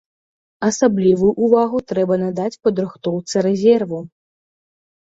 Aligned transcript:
Асаблівую 0.67 1.31
ўвагу 1.47 1.83
трэба 1.91 2.19
надаць 2.25 2.55
падрыхтоўцы 2.69 3.35
рэзерву. 3.51 4.07